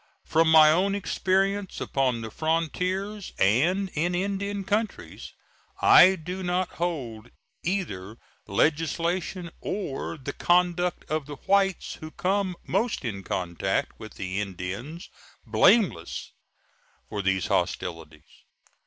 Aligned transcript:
From 0.25 0.49
my 0.49 0.71
own 0.71 0.95
experience 0.95 1.79
upon 1.79 2.21
the 2.21 2.31
frontiers 2.31 3.33
and 3.37 3.91
in 3.93 4.15
Indian 4.15 4.63
countries, 4.63 5.31
I 5.79 6.15
do 6.15 6.41
not 6.41 6.69
hold 6.69 7.29
either 7.61 8.17
legislation 8.47 9.51
or 9.59 10.17
the 10.17 10.33
conduct 10.33 11.05
of 11.07 11.27
the 11.27 11.35
whites 11.45 11.97
who 12.01 12.09
come 12.09 12.55
most 12.65 13.05
in 13.05 13.21
contact 13.21 13.99
with 13.99 14.15
the 14.15 14.39
Indian 14.41 15.01
blameless 15.45 16.31
for 17.07 17.21
these 17.21 17.45
hostilities. 17.45 18.23